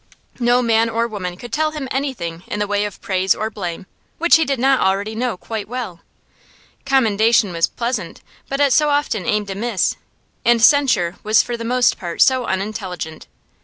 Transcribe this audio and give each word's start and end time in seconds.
No 0.39 0.63
man 0.63 0.89
or 0.89 1.07
woman 1.07 1.37
could 1.37 1.53
tell 1.53 1.69
him 1.73 1.87
anything 1.91 2.41
in 2.47 2.57
the 2.57 2.65
way 2.65 2.85
of 2.85 2.99
praise 3.01 3.35
or 3.35 3.51
blame 3.51 3.85
which 4.17 4.37
he 4.37 4.45
did 4.45 4.57
not 4.57 4.79
already 4.79 5.13
know 5.13 5.37
quite 5.37 5.67
well; 5.69 5.99
commendation 6.87 7.53
was 7.53 7.67
pleasant, 7.67 8.21
but 8.49 8.59
it 8.59 8.73
so 8.73 8.89
often 8.89 9.27
aimed 9.27 9.51
amiss, 9.51 9.97
and 10.43 10.59
censure 10.59 11.17
was 11.21 11.43
for 11.43 11.55
the 11.55 11.63
most 11.63 11.99
part 11.99 12.19
so 12.19 12.45
unintelligent. 12.45 13.27